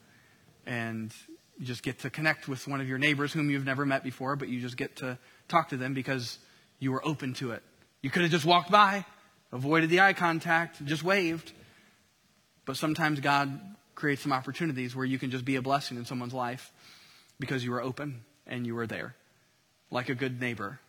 [0.67, 1.15] and
[1.59, 4.35] you just get to connect with one of your neighbors whom you've never met before,
[4.35, 5.17] but you just get to
[5.49, 6.39] talk to them because
[6.81, 7.63] you were open to it.
[8.03, 9.07] You could have just walked by,
[9.53, 11.53] avoided the eye contact, just waved.
[12.65, 13.61] But sometimes God
[13.95, 16.73] creates some opportunities where you can just be a blessing in someone's life
[17.39, 19.15] because you were open and you were there.
[19.91, 20.81] Like a good neighbor,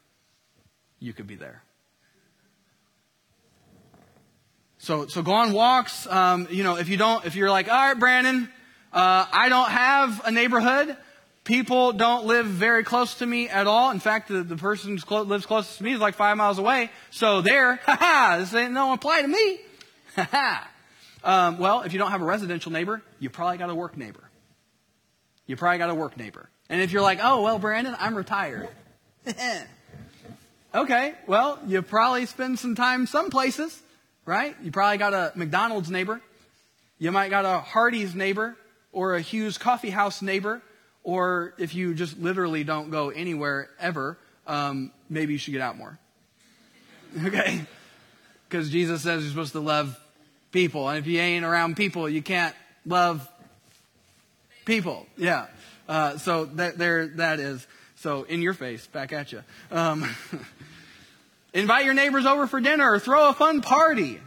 [1.03, 1.61] you could be there.
[4.77, 6.07] So, so go on walks.
[6.07, 8.49] Um, you know, if you don't, if you're like, all right, Brandon,
[8.91, 10.95] uh, I don't have a neighborhood.
[11.43, 13.91] People don't live very close to me at all.
[13.91, 16.89] In fact, the, the person who lives closest to me is like five miles away.
[17.11, 19.59] So there, ha ha, this ain't no apply to me.
[20.15, 20.69] Ha ha.
[21.23, 24.29] Um, well, if you don't have a residential neighbor, you probably got a work neighbor.
[25.47, 26.51] You probably got a work neighbor.
[26.69, 28.69] And if you're like, oh, well, Brandon, I'm retired.
[30.73, 33.81] okay, well, you probably spend some time some places,
[34.25, 34.55] right?
[34.61, 36.21] You probably got a McDonald's neighbor.
[36.99, 38.55] You might got a Hardee's neighbor
[38.91, 40.61] or a Hughes Coffee House neighbor,
[41.03, 45.77] or if you just literally don't go anywhere ever, um, maybe you should get out
[45.77, 45.97] more.
[47.25, 47.61] Okay?
[48.49, 49.99] Because Jesus says you're supposed to love
[50.51, 50.89] people.
[50.89, 52.55] And if you ain't around people, you can't
[52.85, 53.27] love
[54.65, 55.05] people.
[55.17, 55.47] Yeah.
[55.87, 57.65] Uh, so that, there, that is.
[57.97, 59.43] So in your face, back at you.
[59.71, 60.09] Um,
[61.53, 64.19] invite your neighbors over for dinner or throw a fun party.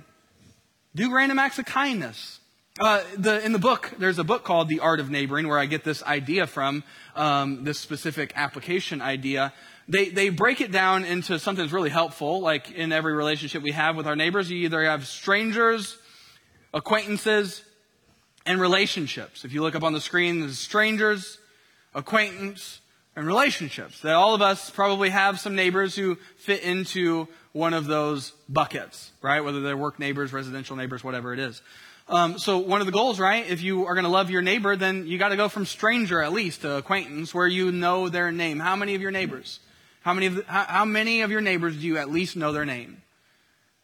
[0.95, 2.41] Do random acts of kindness.
[2.79, 5.65] Uh, the, in the book, there's a book called The Art of Neighboring where I
[5.67, 6.85] get this idea from,
[7.15, 9.53] um, this specific application idea.
[9.89, 13.73] They, they break it down into something that's really helpful, like in every relationship we
[13.73, 14.51] have with our neighbors.
[14.51, 15.97] You either have strangers,
[16.75, 17.63] acquaintances,
[18.45, 19.45] and relationships.
[19.45, 21.39] If you look up on the screen, there's strangers,
[21.95, 22.81] acquaintance,
[23.17, 24.01] and relationships.
[24.01, 29.11] That all of us probably have some neighbors who fit into one of those buckets,
[29.23, 29.41] right?
[29.41, 31.63] Whether they're work neighbors, residential neighbors, whatever it is.
[32.09, 33.49] Um, so one of the goals, right?
[33.49, 36.23] If you are going to love your neighbor, then you got to go from stranger
[36.23, 38.61] at least to acquaintance, where you know their name.
[38.61, 39.59] How many of your neighbors?
[40.03, 42.53] How many of the, how, how many of your neighbors do you at least know
[42.53, 43.03] their name?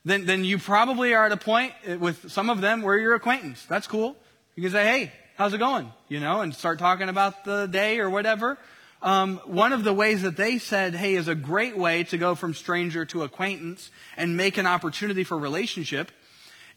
[0.04, 3.64] Then then you probably are at a point with some of them where you're acquaintance.
[3.68, 4.16] That's cool.
[4.54, 5.92] You can say, hey, how's it going?
[6.08, 8.58] You know, and start talking about the day or whatever.
[9.02, 12.34] Um, one of the ways that they said, hey, is a great way to go
[12.34, 16.12] from stranger to acquaintance and make an opportunity for relationship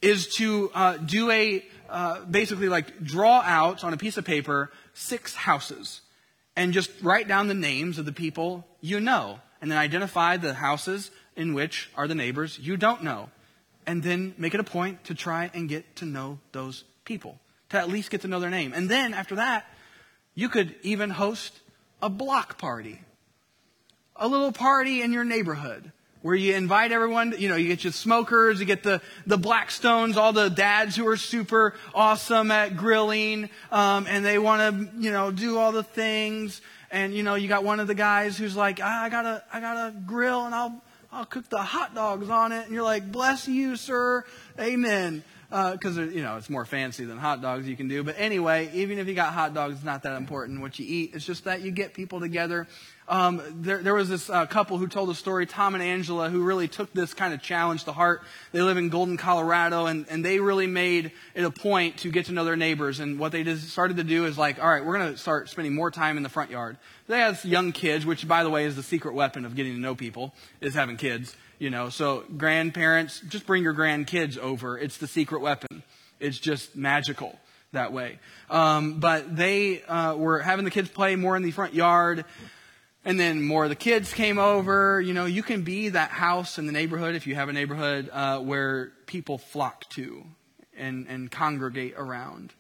[0.02, 4.72] is to uh, do a uh, basically like draw out on a piece of paper
[4.94, 6.02] six houses
[6.56, 10.56] and just write down the names of the people you know and then identify the
[10.56, 13.30] houses in which are the neighbors you don't know
[13.88, 17.78] and then make it a point to try and get to know those people, to
[17.78, 18.74] at least get to know their name.
[18.74, 19.66] And then after that,
[20.34, 21.60] you could even host
[22.06, 23.02] a block party,
[24.16, 25.92] a little party in your neighborhood
[26.22, 30.16] where you invite everyone, you know, you get your smokers, you get the, the Blackstones,
[30.16, 35.12] all the dads who are super awesome at grilling, um, and they want to, you
[35.12, 36.62] know, do all the things.
[36.92, 39.44] And, you know, you got one of the guys who's like, ah, I got a,
[39.52, 42.66] I got a grill and I'll, I'll cook the hot dogs on it.
[42.66, 44.26] And you're like, bless you, sir.
[44.60, 48.04] Amen because uh, you know it's more fancy than hot dogs you can do.
[48.04, 51.12] But anyway, even if you got hot dogs, it's not that important what you eat.
[51.14, 52.68] It's just that you get people together.
[53.08, 56.42] Um, there, there, was this uh, couple who told a story, Tom and Angela, who
[56.42, 58.24] really took this kind of challenge to heart.
[58.52, 62.26] They live in Golden, Colorado, and, and they really made it a point to get
[62.28, 63.00] to know their neighbors.
[63.00, 65.50] And what they just started to do is like, all right, we're going to start
[65.50, 66.78] spending more time in the front yard.
[67.08, 69.80] They have young kids, which, by the way, is the secret weapon of getting to
[69.80, 71.36] know people, is having kids.
[71.58, 74.78] You know, so grandparents, just bring your grandkids over.
[74.78, 75.84] It's the secret weapon.
[76.20, 77.40] It's just magical
[77.72, 78.20] that way.
[78.50, 82.26] Um, but they uh, were having the kids play more in the front yard.
[83.06, 85.00] And then more of the kids came over.
[85.00, 88.10] You know, you can be that house in the neighborhood if you have a neighborhood
[88.12, 90.26] uh, where people flock to
[90.76, 92.52] and, and congregate around.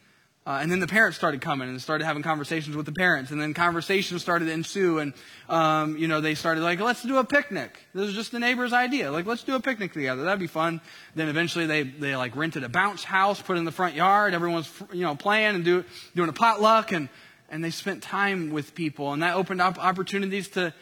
[0.47, 3.31] Uh, and then the parents started coming and started having conversations with the parents.
[3.31, 4.99] And then conversations started to ensue.
[4.99, 5.13] And,
[5.49, 7.79] um, you know, they started like, let's do a picnic.
[7.95, 9.11] This is just the neighbor's idea.
[9.11, 10.23] Like, let's do a picnic together.
[10.23, 10.81] That'd be fun.
[11.15, 14.35] Then eventually they, they like rented a bounce house, put it in the front yard.
[14.35, 15.83] Everyone's, you know, playing and do,
[16.15, 16.91] doing a potluck.
[16.91, 17.09] And,
[17.49, 19.13] and they spent time with people.
[19.13, 20.75] And that opened up opportunities to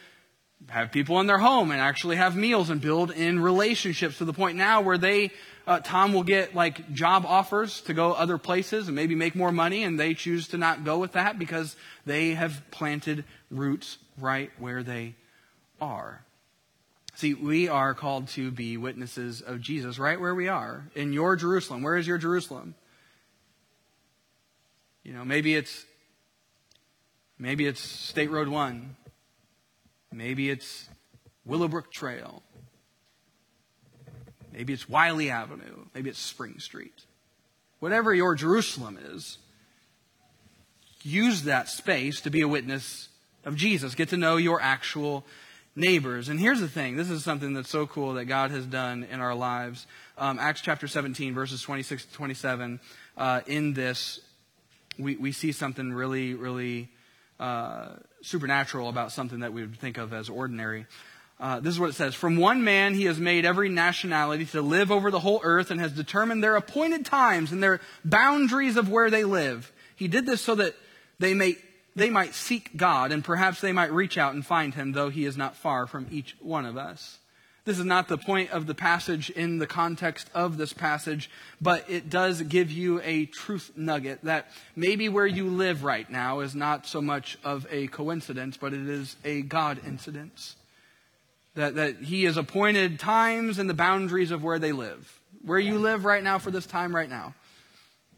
[0.67, 4.33] have people in their home and actually have meals and build in relationships to the
[4.33, 5.31] point now where they
[5.65, 9.51] uh, Tom will get like job offers to go other places and maybe make more
[9.51, 14.51] money, and they choose to not go with that because they have planted roots right
[14.57, 15.15] where they
[15.79, 16.23] are.
[17.15, 21.35] See, we are called to be witnesses of Jesus right where we are in your
[21.35, 21.83] Jerusalem.
[21.83, 22.75] Where is your Jerusalem?
[25.03, 25.85] You know, maybe it's
[27.37, 28.95] maybe it's State Road 1.
[30.11, 30.89] Maybe it's
[31.45, 32.41] Willowbrook Trail.
[34.53, 35.85] Maybe it's Wiley Avenue.
[35.95, 36.93] Maybe it's Spring Street.
[37.79, 39.39] Whatever your Jerusalem is,
[41.01, 43.09] use that space to be a witness
[43.43, 43.95] of Jesus.
[43.95, 45.25] Get to know your actual
[45.75, 46.29] neighbors.
[46.29, 49.19] And here's the thing this is something that's so cool that God has done in
[49.19, 49.87] our lives.
[50.17, 52.79] Um, Acts chapter 17, verses 26 to 27.
[53.17, 54.19] Uh, in this,
[54.99, 56.89] we, we see something really, really
[57.39, 57.89] uh,
[58.21, 60.85] supernatural about something that we would think of as ordinary.
[61.43, 64.61] Uh, this is what it says From one man he has made every nationality to
[64.61, 68.89] live over the whole earth and has determined their appointed times and their boundaries of
[68.89, 69.69] where they live.
[69.97, 70.73] He did this so that
[71.19, 71.57] they may
[71.97, 75.25] they might seek God and perhaps they might reach out and find him, though he
[75.25, 77.19] is not far from each one of us.
[77.65, 81.29] This is not the point of the passage in the context of this passage,
[81.61, 86.39] but it does give you a truth nugget that maybe where you live right now
[86.39, 90.55] is not so much of a coincidence, but it is a God incidence.
[91.55, 95.19] That, that he has appointed times and the boundaries of where they live.
[95.43, 97.35] Where you live right now for this time right now.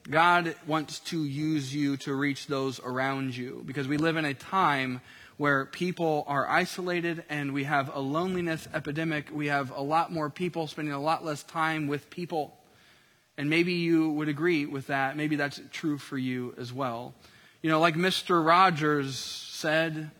[0.09, 4.35] God wants to use you to reach those around you because we live in a
[4.35, 5.01] time
[5.37, 9.29] where people are isolated and we have a loneliness epidemic.
[9.33, 12.55] We have a lot more people spending a lot less time with people.
[13.37, 15.17] And maybe you would agree with that.
[15.17, 17.13] Maybe that's true for you as well.
[17.61, 18.45] You know, like Mr.
[18.45, 20.11] Rogers said,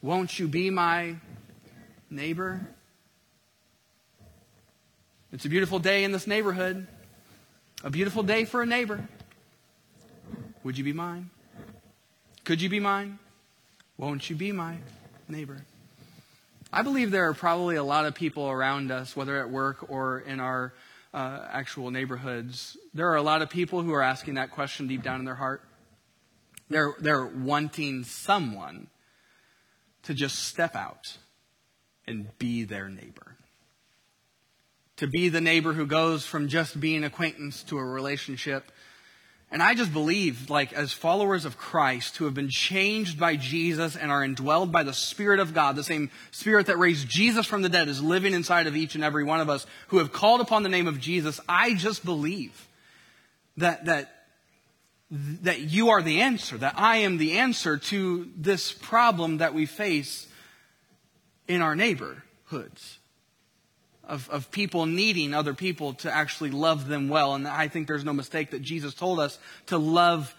[0.00, 1.16] Won't you be my
[2.12, 2.60] neighbor.
[5.32, 6.86] It's a beautiful day in this neighborhood.
[7.82, 9.08] A beautiful day for a neighbor.
[10.62, 11.30] Would you be mine?
[12.44, 13.18] Could you be mine?
[13.96, 14.76] Won't you be my
[15.26, 15.64] neighbor?
[16.72, 20.20] I believe there are probably a lot of people around us, whether at work or
[20.20, 20.74] in our
[21.14, 22.76] uh, actual neighborhoods.
[22.94, 25.34] There are a lot of people who are asking that question deep down in their
[25.34, 25.62] heart.
[26.68, 28.88] They're, they're wanting someone
[30.04, 31.16] to just step out
[32.06, 33.36] and be their neighbor.
[34.96, 38.70] To be the neighbor who goes from just being acquaintance to a relationship.
[39.50, 43.96] And I just believe, like, as followers of Christ who have been changed by Jesus
[43.96, 47.62] and are indwelled by the Spirit of God, the same Spirit that raised Jesus from
[47.62, 50.40] the dead is living inside of each and every one of us who have called
[50.40, 51.38] upon the name of Jesus.
[51.48, 52.66] I just believe
[53.58, 54.24] that, that,
[55.10, 59.66] that you are the answer, that I am the answer to this problem that we
[59.66, 60.28] face
[61.48, 62.98] in our neighborhoods
[64.04, 67.34] of, of people needing other people to actually love them well.
[67.34, 70.34] And I think there's no mistake that Jesus told us to love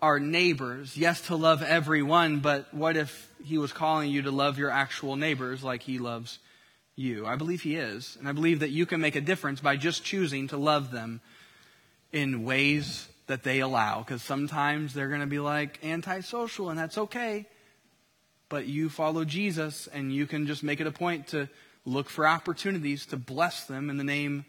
[0.00, 0.96] our neighbors.
[0.96, 5.16] Yes, to love everyone, but what if he was calling you to love your actual
[5.16, 6.38] neighbors like he loves
[7.00, 7.26] you.
[7.26, 8.16] I believe He is.
[8.18, 11.20] And I believe that you can make a difference by just choosing to love them
[12.12, 14.00] in ways that they allow.
[14.00, 17.46] Because sometimes they're going to be like antisocial, and that's okay.
[18.50, 21.48] But you follow Jesus, and you can just make it a point to
[21.86, 24.44] look for opportunities to bless them in the name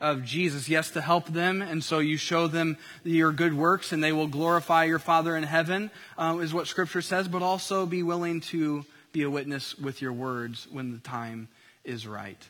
[0.00, 0.68] of Jesus.
[0.68, 4.26] Yes, to help them, and so you show them your good works, and they will
[4.26, 8.84] glorify your Father in heaven, uh, is what Scripture says, but also be willing to
[9.12, 11.46] be a witness with your words when the time
[11.84, 12.48] is right.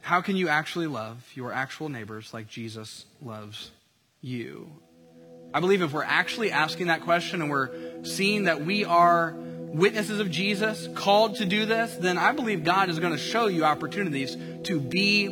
[0.00, 3.70] How can you actually love your actual neighbors like Jesus loves
[4.22, 4.72] you?
[5.52, 7.70] I believe if we're actually asking that question and we're
[8.04, 12.88] seeing that we are witnesses of Jesus, called to do this, then I believe God
[12.88, 15.28] is going to show you opportunities to be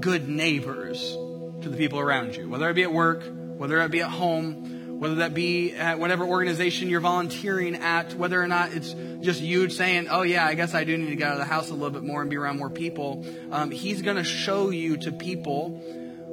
[0.00, 1.16] good neighbors
[1.62, 3.22] to the people around you, whether it be at work,
[3.56, 8.40] whether it be at home, whether that be at whatever organization you're volunteering at, whether
[8.40, 11.28] or not it's just you saying, oh, yeah, I guess I do need to get
[11.28, 13.24] out of the house a little bit more and be around more people.
[13.50, 15.82] Um, he's going to show you to people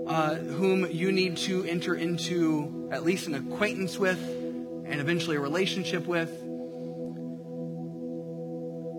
[0.08, 5.40] uh, whom you need to enter into at least an acquaintance with and eventually a
[5.40, 6.30] relationship with.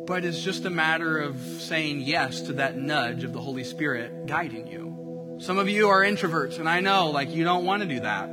[0.06, 4.26] But it's just a matter of saying yes to that nudge of the Holy Spirit
[4.26, 5.38] guiding you.
[5.40, 8.28] Some of you are introverts, and I know, like, you don't want to do that.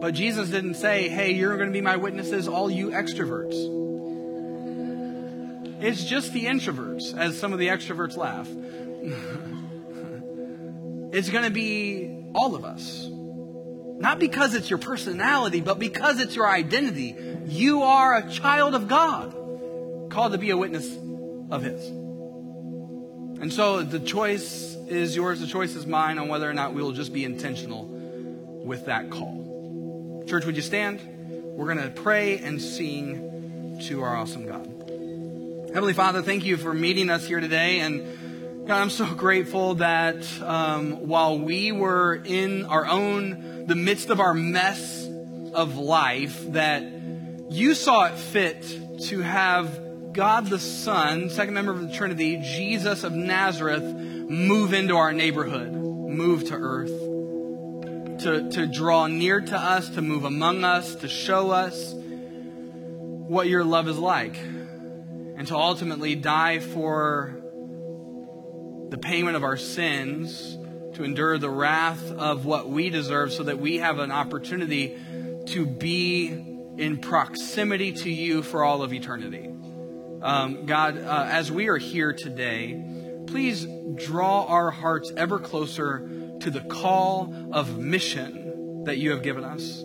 [0.00, 3.76] But Jesus didn't say, hey, you're going to be my witnesses, all you extroverts.
[5.80, 8.48] It's just the introverts, as some of the extroverts laugh.
[11.12, 13.08] it's going to be all of us.
[13.10, 17.16] Not because it's your personality, but because it's your identity.
[17.46, 19.32] You are a child of God,
[20.10, 20.88] called to be a witness
[21.50, 21.84] of His.
[23.40, 26.82] And so the choice is yours, the choice is mine on whether or not we
[26.82, 27.84] will just be intentional
[28.64, 30.24] with that call.
[30.28, 31.00] Church, would you stand?
[31.56, 34.66] We're going to pray and sing to our awesome God.
[35.74, 37.80] Heavenly Father, thank you for meeting us here today.
[37.80, 38.02] And
[38.68, 44.20] God, I'm so grateful that um, while we were in our own, the midst of
[44.20, 45.06] our mess
[45.54, 46.82] of life, that
[47.48, 48.62] you saw it fit
[49.04, 54.96] to have God the Son, second member of the Trinity, Jesus of Nazareth, move into
[54.96, 60.94] our neighborhood, move to earth, to, to draw near to us, to move among us,
[60.96, 67.37] to show us what your love is like and to ultimately die for
[68.88, 70.56] the payment of our sins,
[70.94, 74.96] to endure the wrath of what we deserve, so that we have an opportunity
[75.46, 76.28] to be
[76.76, 79.48] in proximity to you for all of eternity.
[80.22, 86.08] Um, God, uh, as we are here today, please draw our hearts ever closer
[86.40, 89.84] to the call of mission that you have given us.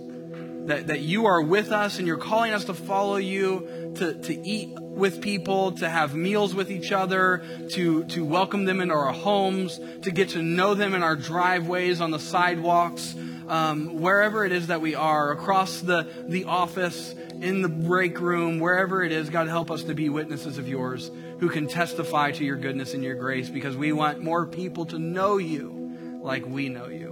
[0.65, 4.47] That, that you are with us and you're calling us to follow you, to, to
[4.47, 9.11] eat with people, to have meals with each other, to, to welcome them into our
[9.11, 13.13] homes, to get to know them in our driveways, on the sidewalks,
[13.47, 18.59] um, wherever it is that we are, across the, the office, in the break room,
[18.59, 22.43] wherever it is, God, help us to be witnesses of yours who can testify to
[22.45, 26.69] your goodness and your grace because we want more people to know you like we
[26.69, 27.11] know you.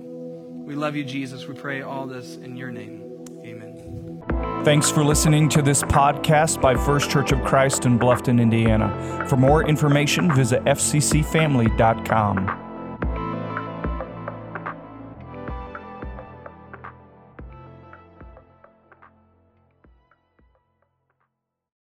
[0.66, 1.46] We love you, Jesus.
[1.48, 3.01] We pray all this in your name.
[4.64, 9.26] Thanks for listening to this podcast by First Church of Christ in Bluffton, Indiana.
[9.28, 12.71] For more information, visit fccfamily.com.